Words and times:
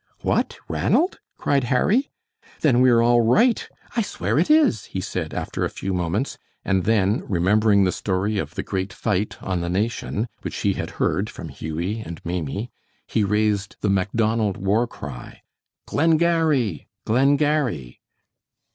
"What, 0.21 0.57
Ranald?" 0.67 1.19
cried 1.37 1.65
Harry. 1.65 2.09
"Then 2.61 2.81
we 2.81 2.89
are 2.89 3.03
all 3.03 3.21
right. 3.21 3.69
I 3.95 4.01
swear 4.01 4.39
it 4.39 4.49
is," 4.49 4.85
he 4.85 4.99
said, 4.99 5.31
after 5.31 5.63
a 5.63 5.69
few 5.69 5.93
moments, 5.93 6.39
and 6.65 6.85
then, 6.85 7.21
remembering 7.27 7.83
the 7.83 7.91
story 7.91 8.39
of 8.39 8.55
the 8.55 8.63
great 8.63 8.91
fight 8.93 9.37
on 9.43 9.61
the 9.61 9.69
Nation, 9.69 10.27
which 10.41 10.55
he 10.55 10.73
had 10.73 10.89
heard 10.97 11.29
from 11.29 11.49
Hughie 11.49 11.99
and 11.99 12.19
Maimie, 12.25 12.71
he 13.05 13.23
raised 13.23 13.75
the 13.81 13.91
Macdonald 13.91 14.57
war 14.57 14.87
cry: 14.87 15.43
"Glengarry! 15.85 16.87
Glengarry!" 17.05 18.01